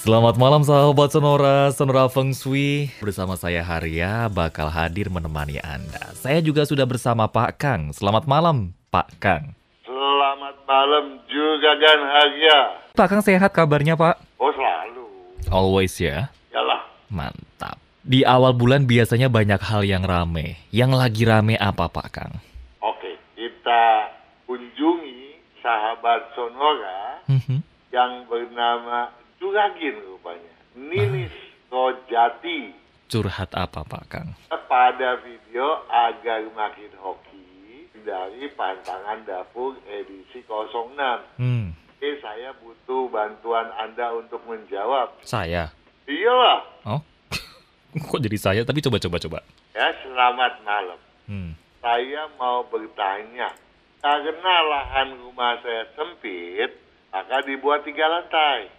[0.00, 2.88] Selamat malam sahabat Sonora, Sonora Feng Shui.
[3.04, 6.16] Bersama saya Haria bakal hadir menemani Anda.
[6.16, 7.92] Saya juga sudah bersama Pak Kang.
[7.92, 9.52] Selamat malam, Pak Kang.
[9.84, 12.60] Selamat malam juga kan Haria.
[12.96, 14.16] Pak Kang sehat kabarnya Pak?
[14.40, 15.04] Oh selalu.
[15.52, 16.32] Always ya.
[16.48, 16.80] Yalah.
[17.12, 17.76] Mantap.
[18.00, 20.56] Di awal bulan biasanya banyak hal yang rame.
[20.72, 22.32] Yang lagi rame apa Pak Kang?
[22.80, 24.08] Oke, kita
[24.48, 27.60] kunjungi sahabat Sonora Mhm.
[27.92, 29.12] yang bernama
[29.50, 30.54] Juragin rupanya.
[30.78, 31.34] Ninis
[31.74, 32.70] Rojati.
[33.10, 34.30] Curhat apa Pak Kang?
[34.46, 40.94] Pada video agar makin hoki dari pantangan dapur edisi 06.
[41.42, 45.18] Hmm, Oke, saya butuh bantuan Anda untuk menjawab.
[45.26, 45.74] saya.
[46.06, 46.62] Iyalah.
[46.86, 47.02] Oh,
[48.06, 48.62] kok jadi saya?
[48.62, 49.38] Tapi coba-coba coba.
[49.74, 51.00] Ya, selamat malam.
[51.26, 51.58] Hmm.
[51.82, 53.50] Saya mau bertanya,
[53.98, 56.70] karena lahan rumah saya sempit,
[57.10, 58.78] maka dibuat tiga lantai.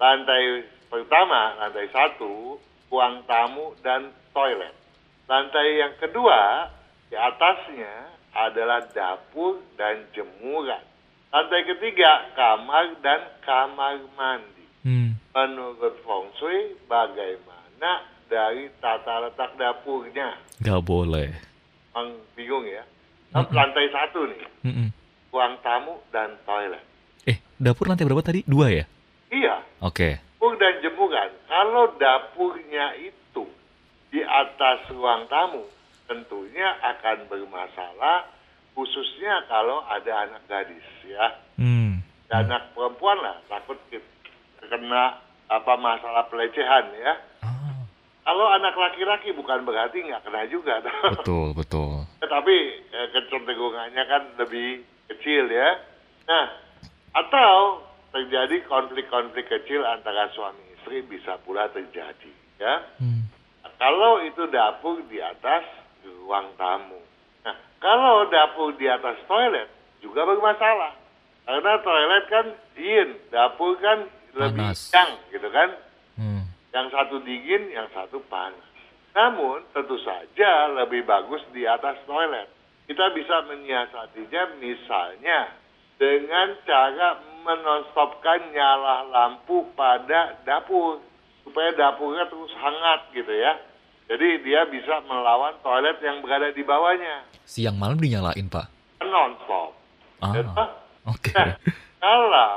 [0.00, 2.56] Lantai pertama, lantai satu,
[2.88, 4.72] ruang tamu dan toilet.
[5.28, 6.72] Lantai yang kedua,
[7.12, 10.80] di atasnya adalah dapur dan jemuran.
[11.28, 14.64] Lantai ketiga, kamar dan kamar mandi.
[14.88, 15.20] Hmm.
[15.36, 20.32] Menurut Feng Shui, bagaimana dari tata letak dapurnya?
[20.64, 21.28] Gak boleh.
[21.92, 22.88] Bang bingung ya.
[23.36, 24.88] Nah, Lantai satu nih, Mm-mm.
[25.30, 26.82] ruang tamu dan toilet.
[27.28, 28.42] Eh, dapur lantai berapa tadi?
[28.42, 28.88] Dua ya?
[29.30, 30.20] Iya, Oke.
[30.40, 31.30] dapur dan jemuran.
[31.44, 33.44] Kalau dapurnya itu
[34.08, 35.68] di atas ruang tamu,
[36.08, 38.24] tentunya akan bermasalah,
[38.72, 41.36] khususnya kalau ada anak gadis ya.
[41.60, 42.00] Hmm.
[42.32, 43.76] Dan anak perempuan lah, takut
[44.64, 45.20] kena
[45.52, 47.12] apa masalah pelecehan ya.
[47.44, 47.84] Ah,
[48.24, 50.80] Kalau anak laki-laki bukan berarti nggak kena juga.
[51.20, 52.08] betul, betul.
[52.24, 52.56] Tetapi
[52.96, 55.84] eh, kecenderungannya kan lebih kecil ya.
[56.24, 56.46] Nah,
[57.12, 62.74] atau terjadi konflik-konflik kecil antara suami istri bisa pula terjadi ya.
[62.98, 63.30] Hmm.
[63.80, 65.64] Kalau itu dapur di atas
[66.04, 67.00] ruang tamu.
[67.44, 69.68] Nah, kalau dapur di atas toilet
[70.04, 70.96] juga bermasalah.
[71.48, 74.04] Karena toilet kan yin, dapur kan
[74.36, 75.68] lebih yang gitu kan.
[76.20, 76.44] Hmm.
[76.70, 78.68] Yang satu dingin, yang satu panas.
[79.16, 82.46] Namun tentu saja lebih bagus di atas toilet.
[82.84, 85.54] Kita bisa menyiasatinya misalnya
[85.96, 91.00] dengan cara menonstopkan nyala lampu pada dapur
[91.42, 93.56] supaya dapurnya terus hangat gitu ya.
[94.10, 97.22] Jadi dia bisa melawan toilet yang berada di bawahnya.
[97.46, 98.66] Siang malam dinyalain, Pak.
[99.00, 99.70] Non-stop.
[100.18, 100.50] Ah, Gitu?
[101.06, 101.30] oke.
[101.30, 101.54] Nah,
[102.02, 102.54] kalau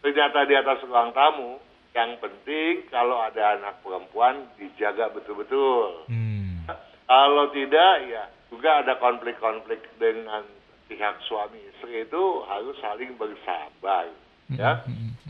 [0.00, 1.60] ternyata di atas ruang tamu,
[1.92, 6.08] yang penting kalau ada anak perempuan dijaga betul-betul.
[6.08, 6.64] Hmm.
[7.06, 10.42] Kalau tidak, ya juga ada konflik-konflik dengan
[10.86, 14.06] pihak suami istri itu harus saling bersabar.
[14.46, 14.78] Ya,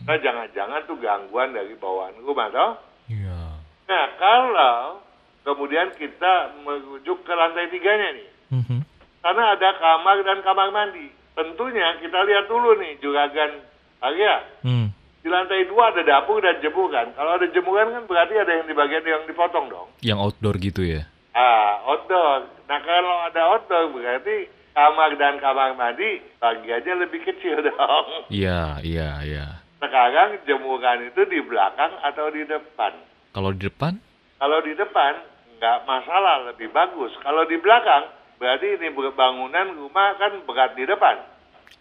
[0.04, 2.76] nah jangan-jangan tuh gangguan dari bawaan rumah, toh?
[3.08, 3.56] Iya.
[3.88, 5.00] Nah, kalau
[5.40, 8.84] kemudian kita merujuk ke lantai tiganya nih, Mhm.
[9.24, 11.08] karena ada kamar dan kamar mandi.
[11.32, 13.60] Tentunya kita lihat dulu nih juragan
[14.04, 14.44] Arya.
[14.60, 14.92] Hmm.
[15.24, 17.12] Di lantai dua ada dapur dan jemuran.
[17.16, 19.88] Kalau ada jemuran kan berarti ada yang di bagian yang dipotong dong.
[20.04, 21.08] Yang outdoor gitu ya?
[21.32, 22.46] Ah, outdoor.
[22.68, 28.28] Nah kalau ada outdoor berarti kamar dan kamar mandi bagiannya lebih kecil dong.
[28.28, 29.46] Iya, iya, iya.
[29.80, 32.92] Sekarang jemuran itu di belakang atau di depan?
[33.32, 33.96] Kalau di depan?
[34.36, 35.12] Kalau di depan
[35.56, 37.16] nggak masalah lebih bagus.
[37.24, 41.16] Kalau di belakang berarti ini bangunan rumah kan berat di depan.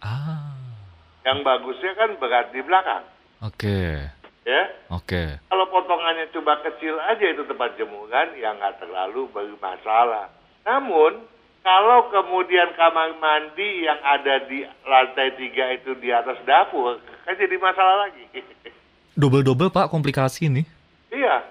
[0.00, 0.56] Ah,
[1.24, 3.02] Yang bagusnya kan berat di belakang,
[3.42, 3.80] oke,
[4.44, 4.62] ya.
[4.92, 5.22] oke.
[5.48, 10.30] Kalau potongannya coba kecil aja itu tempat jemuran, ya nggak terlalu bermasalah.
[10.68, 11.24] Namun,
[11.66, 17.58] kalau kemudian kamar mandi yang ada di lantai tiga itu di atas dapur, kan jadi
[17.58, 18.22] masalah lagi.
[19.20, 20.62] Double-double, Pak, komplikasi nih.
[21.10, 21.42] iya,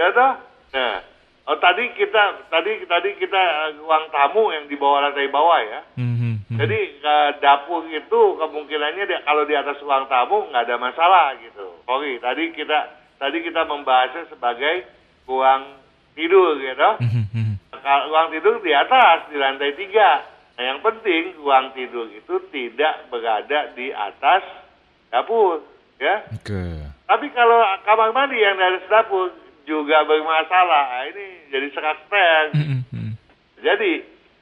[0.00, 0.32] ya toh?
[0.72, 1.04] Nah,
[1.44, 5.80] oh, tadi kita tadi tadi kita eh, ruang tamu yang di bawah lantai bawah ya.
[6.00, 6.58] Mhm, mhm.
[6.64, 11.84] Jadi eh, dapur itu kemungkinannya dia, kalau di atas ruang tamu nggak ada masalah gitu.
[11.84, 14.88] Sorry, tadi kita tadi kita membahasnya sebagai
[15.28, 15.76] ruang
[16.16, 16.90] tidur gitu.
[17.04, 17.53] Mhm, mhm.
[17.84, 20.24] Kalau ruang tidur di atas di lantai tiga.
[20.56, 24.40] Nah yang penting ruang tidur itu tidak berada di atas
[25.12, 25.60] dapur,
[26.00, 26.24] ya.
[26.32, 26.64] Oke.
[27.04, 29.28] Tapi kalau kamar mandi yang dari dapur
[29.68, 30.84] juga bermasalah.
[30.96, 32.46] Nah, ini jadi sekat pen.
[33.60, 33.92] Jadi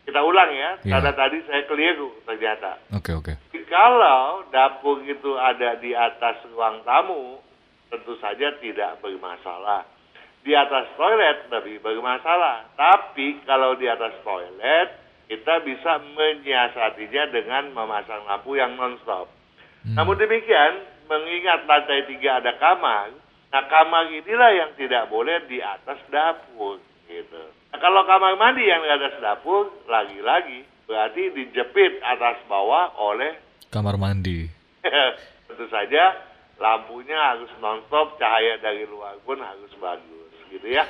[0.02, 0.98] kita ulang ya, Iya.
[0.98, 2.78] karena tadi saya keliru ternyata.
[2.94, 3.32] Oke, oke.
[3.66, 7.40] Kalau dapur itu ada di atas ruang tamu,
[7.88, 9.86] tentu saja tidak bermasalah.
[10.42, 12.74] Di atas toilet lebih bermasalah.
[12.74, 14.88] Tapi kalau di atas toilet,
[15.30, 19.30] kita bisa menyiasatinya dengan memasang lampu yang non-stop.
[19.86, 19.94] Hmm.
[19.96, 23.14] Namun demikian, mengingat lantai tiga ada kamar,
[23.50, 26.78] nah kamar inilah yang tidak boleh di atas dapur
[27.08, 27.42] gitu.
[27.72, 33.32] Nah, kalau kamar mandi yang di atas dapur lagi-lagi berarti dijepit atas bawah oleh
[33.72, 34.44] Kamar mandi.
[35.48, 36.12] tentu saja
[36.60, 40.21] lampunya harus nonstop, cahaya dari luar pun harus bagus
[40.52, 40.84] gitu ya.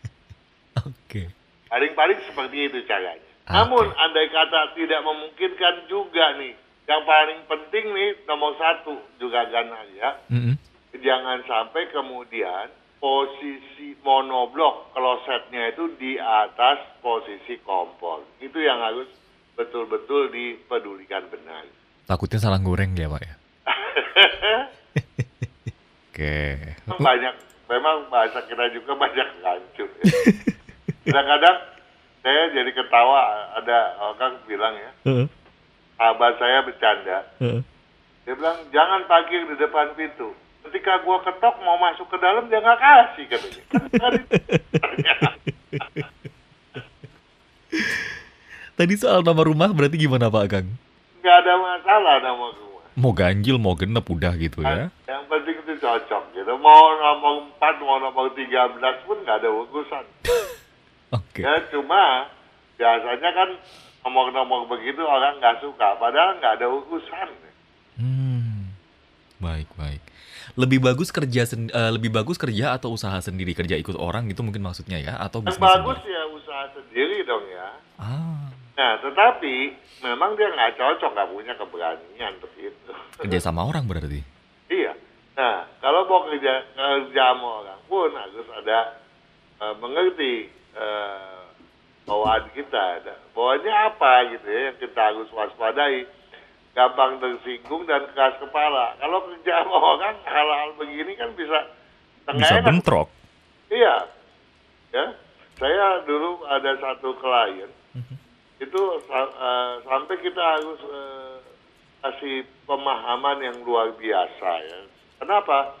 [0.88, 1.28] Oke.
[1.68, 3.20] Paling-paling seperti itu caranya.
[3.20, 3.52] Oke.
[3.52, 6.56] Namun andai kata tidak memungkinkan juga nih,
[6.88, 10.56] yang paling penting nih nomor satu juga ya, Mm-mm.
[10.98, 12.70] jangan sampai kemudian
[13.02, 18.22] posisi monoblok klosetnya itu di atas posisi kompor.
[18.38, 19.10] Itu yang harus
[19.58, 21.66] betul-betul dipedulikan benar.
[22.06, 23.34] Takutnya salah goreng ya, Pak ya.
[26.06, 26.36] Oke.
[26.86, 27.34] Memang banyak,
[27.72, 29.88] memang bahasa kita juga banyak hancur.
[30.04, 30.20] Ya.
[31.08, 31.56] Kadang-kadang
[32.22, 33.22] saya jadi ketawa,
[33.58, 35.26] ada orang bilang ya, Heeh,
[35.98, 37.60] sahabat saya bercanda, heeh.
[38.22, 40.30] dia bilang jangan parkir di depan pintu.
[40.62, 43.62] Ketika gua ketok mau masuk ke dalam dia nggak kasih katanya.
[43.98, 44.12] Kan
[48.72, 50.66] Tadi soal nama rumah berarti gimana Pak Kang?
[51.20, 52.86] Nggak ada masalah nama rumah.
[52.94, 54.86] Mau ganjil, mau genep udah gitu ya.
[55.08, 56.21] Yang penting itu cocok.
[56.62, 58.46] Mau nomor 4, mau nomor 13
[59.02, 60.04] pun nggak ada urusan.
[61.18, 61.42] Oke.
[61.42, 62.30] Ya cuma
[62.74, 63.48] biasanya kan
[64.00, 65.98] nomor-nomor begitu orang nggak suka.
[65.98, 67.28] Padahal nggak ada urusan.
[67.94, 68.70] Hmm.
[69.36, 70.00] Baik, baik.
[70.54, 74.40] Lebih bagus kerja sen- eh, lebih bagus kerja atau usaha sendiri kerja ikut orang gitu
[74.40, 76.14] mungkin maksudnya ya atau bisnis bagus sendiri?
[76.14, 77.68] ya usaha sendiri dong ya.
[77.96, 79.54] Ah, Nah tetapi
[80.00, 82.92] memang dia nggak cocok, nggak punya keberanian untuk itu.
[83.18, 84.22] kerja sama orang berarti.
[85.32, 88.78] Nah, kalau mau kerja kerja sama orang pun harus ada
[89.58, 90.34] eh, mengerti
[90.74, 91.40] eh,
[92.04, 93.00] bawaan kita.
[93.00, 96.04] Ada- Bawaannya apa gitu ya yang kita harus waspadai.
[96.72, 98.96] Gampang tersinggung dan keras kepala.
[98.96, 101.68] Kalau kerja sama orang hal-hal begini kan bisa
[102.28, 102.64] Bisa enak.
[102.64, 103.08] bentrok.
[103.68, 104.08] Iya.
[104.92, 105.06] Ya.
[105.56, 107.68] Saya dulu ada satu klien
[108.58, 111.36] itu sa- eh, sampai kita harus eh,
[112.00, 114.80] kasih pemahaman yang luar biasa ya.
[115.22, 115.78] Kenapa?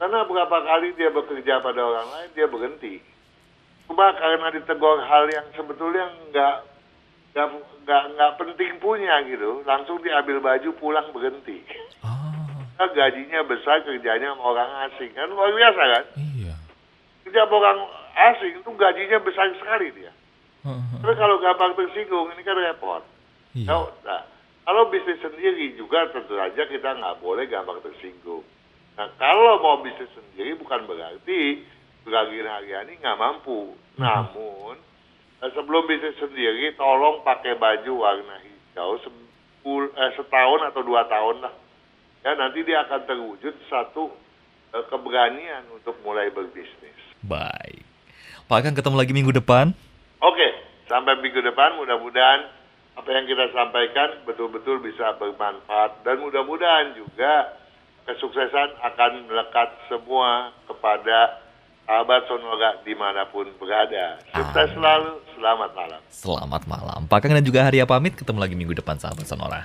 [0.00, 3.04] Karena berapa kali dia bekerja pada orang lain dia berhenti.
[3.84, 6.56] Cuma karena ditegur hal yang sebetulnya nggak
[7.84, 11.60] nggak nggak penting punya gitu, langsung diambil baju pulang berhenti.
[12.00, 12.32] Ah,
[12.80, 16.04] Karena gajinya besar kerjanya sama orang asing kan luar biasa kan?
[16.16, 16.54] iya.
[17.28, 17.78] kerja sama orang
[18.32, 20.12] asing itu gajinya besar sekali dia.
[20.64, 23.04] Heeh, Tapi kalau gampang tersinggung ini kan repot.
[23.52, 23.68] Iya.
[23.68, 24.22] Nah, nah,
[24.64, 28.46] kalau bisnis sendiri juga tentu saja kita nggak boleh gampang tersinggung.
[28.98, 31.62] Nah kalau mau bisnis sendiri bukan berarti
[32.02, 33.78] Bragin Haryani nggak mampu.
[33.94, 34.74] Namun
[35.38, 41.46] eh, sebelum bisnis sendiri tolong pakai baju warna hijau sepul- eh, setahun atau dua tahun
[41.46, 41.54] lah.
[42.26, 44.10] Ya nanti dia akan terwujud satu
[44.74, 46.98] eh, keberanian untuk mulai berbisnis.
[47.22, 47.86] Baik.
[48.50, 49.70] Pak Kang ketemu lagi minggu depan.
[50.18, 50.48] Oke,
[50.90, 52.50] sampai minggu depan mudah-mudahan
[52.98, 57.54] apa yang kita sampaikan betul-betul bisa bermanfaat dan mudah-mudahan juga
[58.08, 61.44] kesuksesan akan melekat semua kepada
[61.84, 64.20] sahabat Sonora di mana pun berada.
[64.32, 66.00] Sukses selalu, selamat malam.
[66.08, 67.00] Selamat malam.
[67.04, 69.64] Pak Kang dan juga Haria pamit ketemu lagi minggu depan sahabat Sonora.